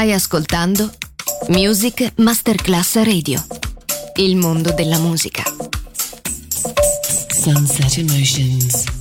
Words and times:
Stai 0.00 0.14
ascoltando 0.14 0.90
Music 1.48 2.12
Masterclass 2.16 3.02
Radio. 3.02 3.44
Il 4.14 4.36
mondo 4.36 4.72
della 4.72 4.96
musica. 4.96 5.42
Sunset 7.28 7.98
Emotions. 7.98 8.99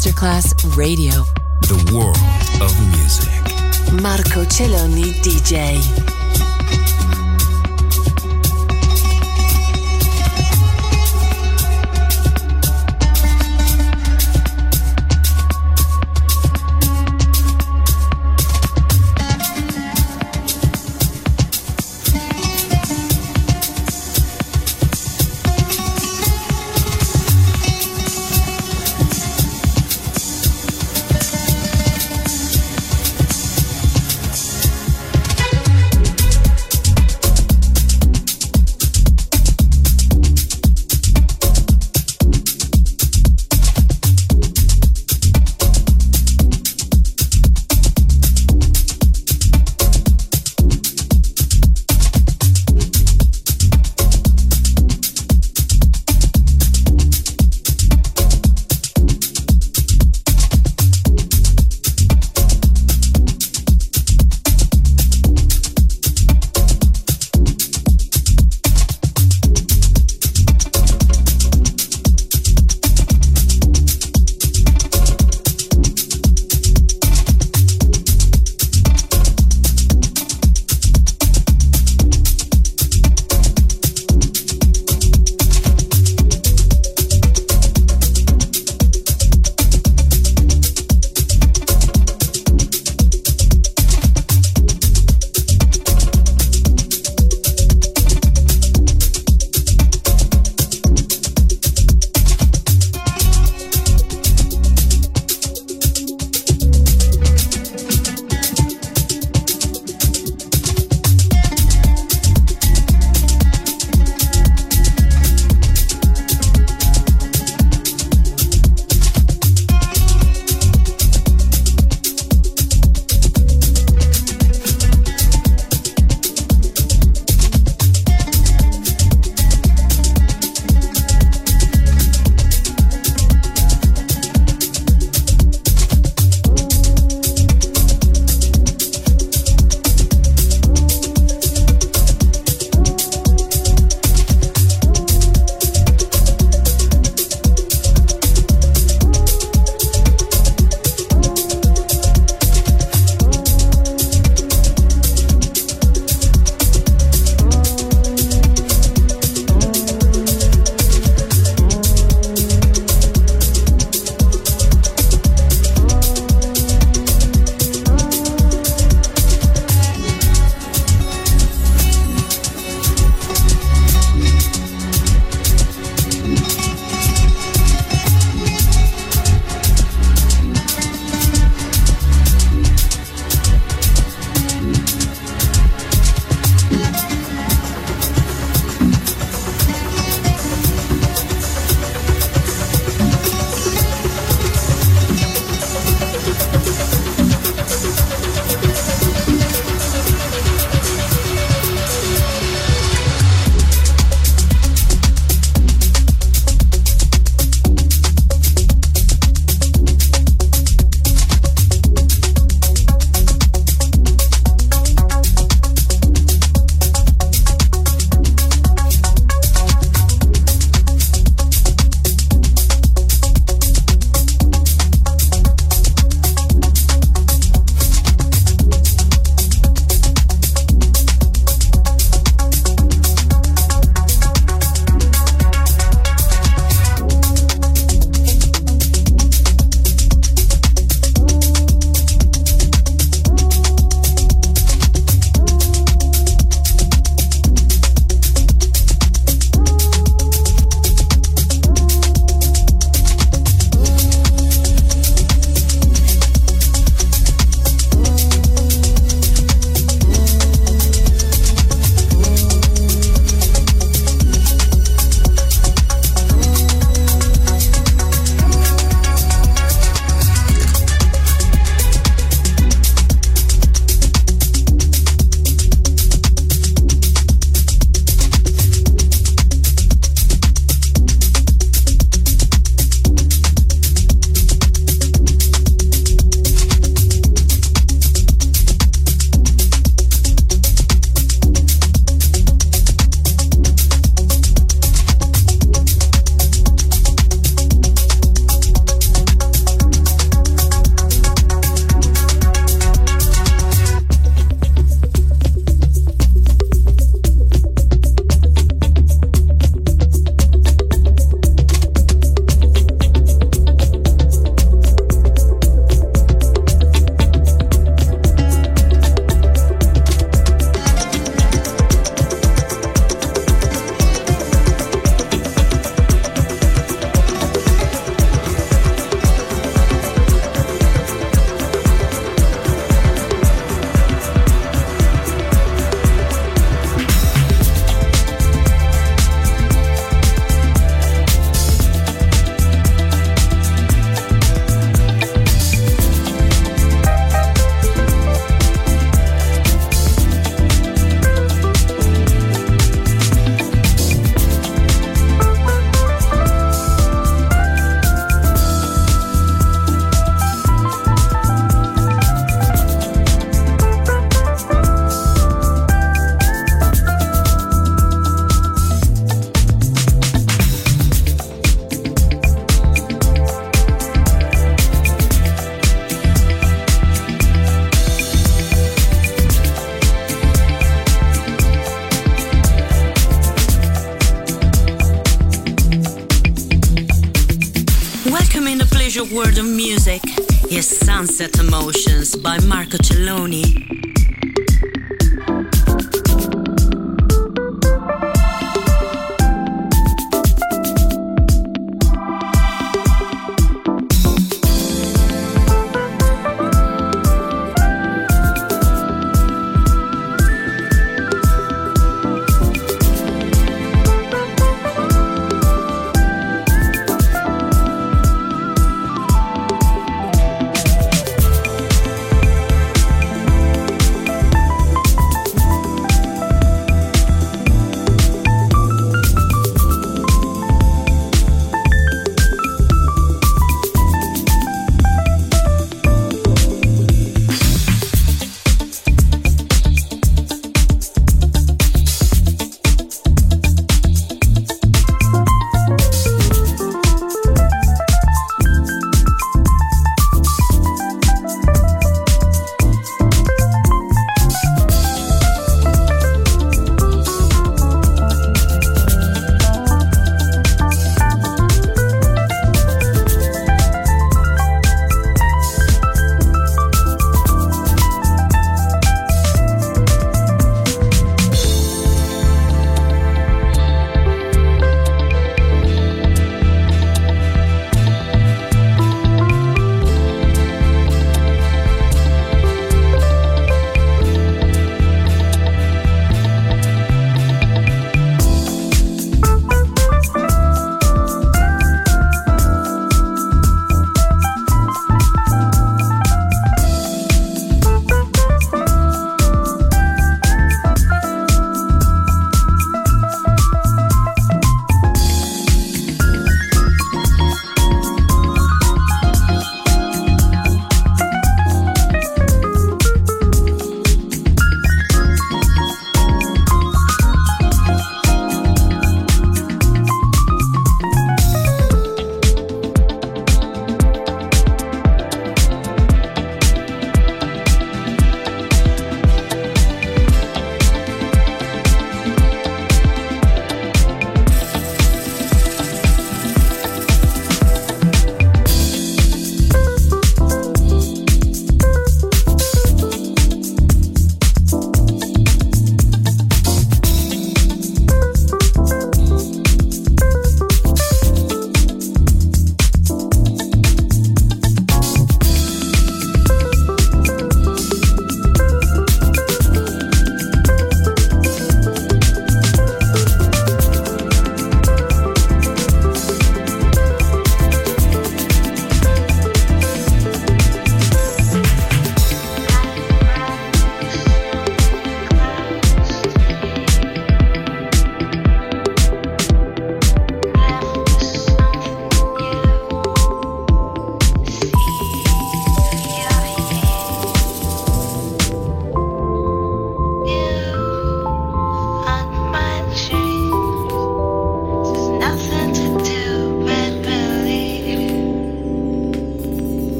Masterclass 0.00 0.54
Radio. 0.78 1.26
The 1.60 1.92
world 1.92 2.16
of 2.62 2.74
music. 2.96 4.00
Marco 4.00 4.46
Celloni 4.46 5.12
DJ. 5.20 6.19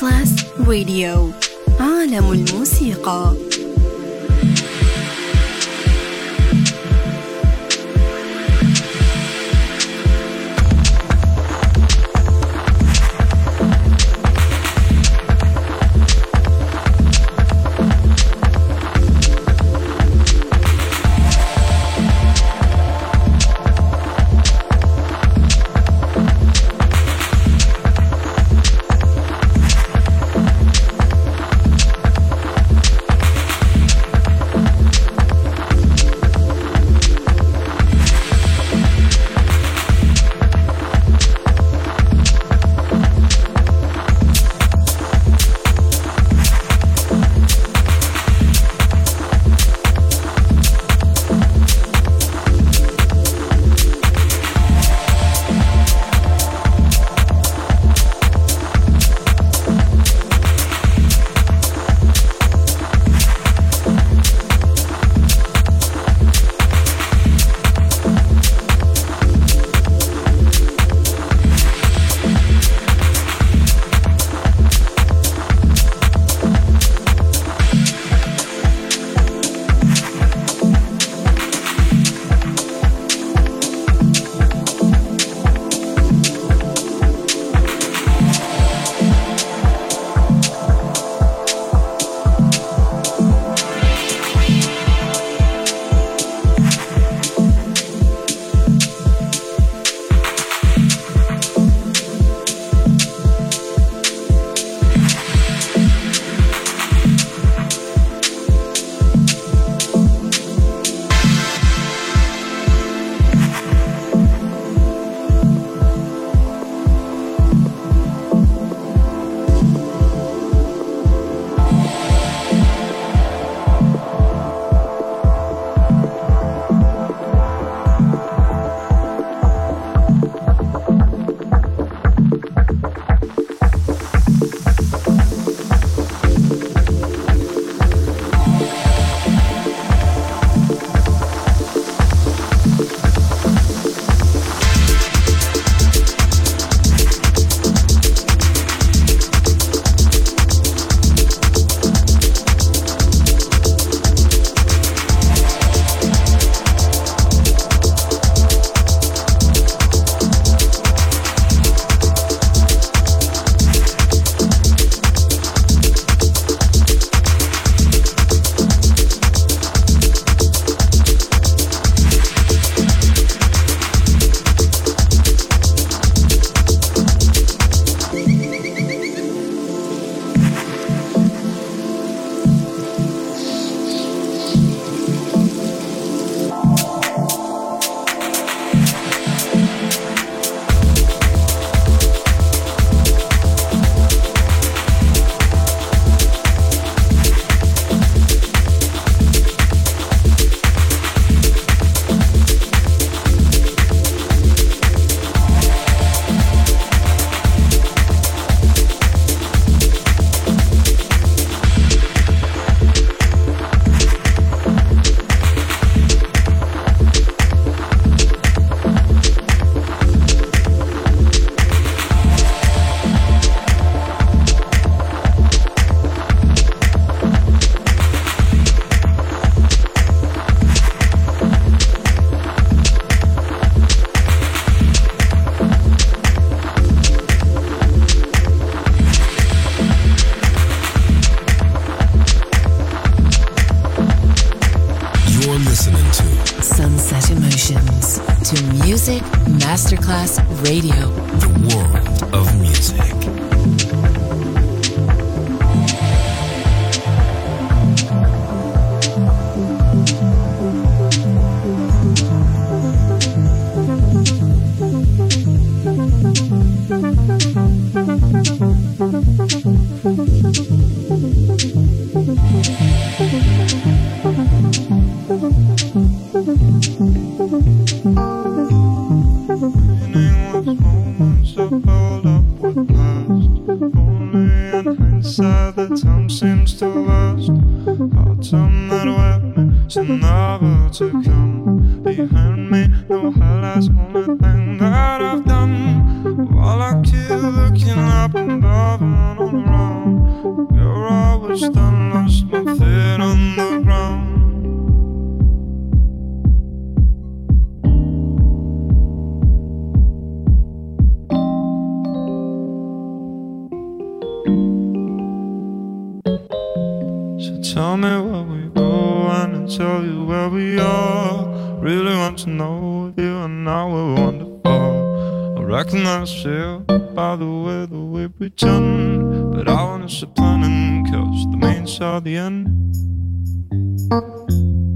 كلاس 0.00 0.34
راديو 0.66 1.30
عالم 1.80 2.32
الموسيقى. 2.32 3.49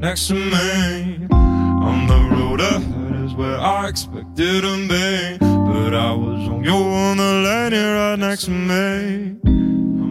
next 0.00 0.28
to 0.28 0.34
me. 0.34 1.26
On 1.30 2.06
the 2.06 2.34
road 2.34 2.60
ahead 2.60 3.24
is 3.24 3.34
where 3.34 3.58
I 3.58 3.88
expected 3.88 4.62
to 4.62 4.88
be, 4.88 5.38
but 5.38 5.94
I 5.94 6.12
was 6.12 6.48
on 6.48 6.64
your 6.64 6.82
on 6.82 7.18
the 7.18 7.32
lady 7.44 7.76
right 7.76 8.18
next 8.18 8.44
to 8.46 8.50
me. 8.50 9.36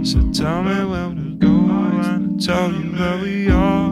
So 0.05 0.19
tell 0.31 0.63
me 0.63 0.85
where 0.85 1.09
to 1.09 1.35
go 1.37 1.47
and 1.49 2.43
tell 2.43 2.71
you 2.71 2.91
where 2.91 3.17
we 3.17 3.49
are. 3.49 3.89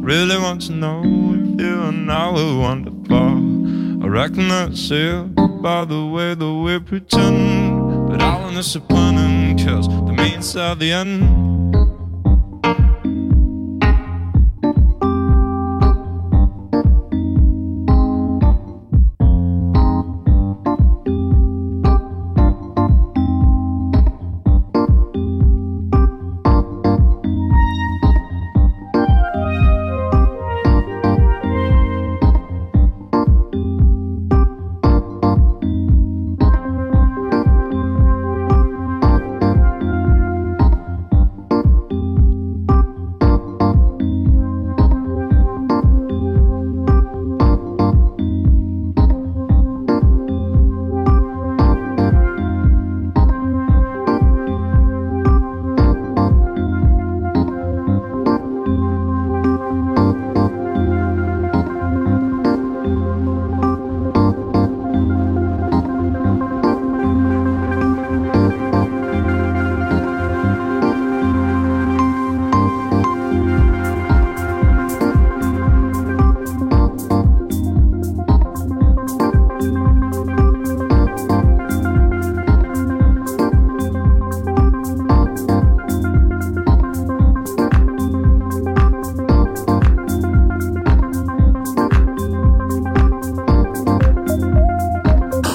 Really 0.00 0.38
want 0.38 0.62
to 0.62 0.72
know 0.72 1.00
if 1.00 1.60
you 1.60 1.82
and 1.82 2.10
I 2.10 2.30
were 2.30 2.58
wonderful. 2.58 4.04
I 4.04 4.08
reckon 4.08 4.48
that's 4.48 4.90
it 4.90 5.34
by 5.60 5.84
the 5.84 6.06
way 6.06 6.34
that 6.34 6.54
we 6.54 6.78
pretend, 6.78 8.08
but 8.08 8.22
I'll 8.22 8.50
end 8.50 9.64
cause 9.64 9.88
the 9.88 10.12
means 10.12 10.56
are 10.56 10.74
the 10.74 10.92
end. 10.92 11.51